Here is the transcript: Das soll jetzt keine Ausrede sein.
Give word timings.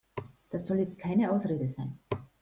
Das 0.49 0.65
soll 0.65 0.79
jetzt 0.79 0.97
keine 0.97 1.29
Ausrede 1.31 1.69
sein. 1.69 1.99